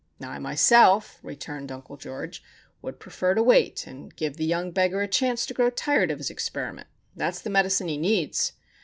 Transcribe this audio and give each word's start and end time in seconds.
"I, 0.19 0.39
myself," 0.39 1.19
returned 1.21 1.71
Uncle 1.71 1.95
George, 1.95 2.41
"would 2.81 2.97
prefer 2.99 3.35
to 3.35 3.43
wait 3.43 3.85
and 3.85 4.15
give 4.15 4.35
the 4.35 4.45
young 4.45 4.71
beggar 4.71 5.03
a 5.03 5.07
chance 5.07 5.45
to 5.45 5.53
grow 5.53 5.69
tired 5.69 6.09
of 6.09 6.17
his 6.17 6.31
experiment. 6.31 6.87
That's 7.15 7.39
the 7.43 7.51
medicine 7.51 7.87
he 7.87 7.97
needs. 7.99 8.53